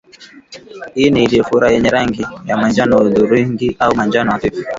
Ini 1.05 1.23
iliyofura 1.23 1.71
yenye 1.71 1.89
rangi 1.89 2.27
ya 2.47 2.57
manjano 2.57 2.97
hudhurungi 2.97 3.75
au 3.79 3.95
manjano 3.95 4.31
hafifu 4.31 4.67